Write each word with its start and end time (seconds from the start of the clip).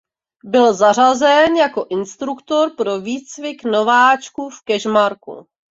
Byl 0.43 0.73
zařazen 0.73 1.55
jako 1.55 1.85
instruktor 1.89 2.75
pro 2.77 2.99
výcvik 3.01 3.63
nováčků 3.63 4.49
v 4.49 4.61
Kežmarku. 4.63 5.47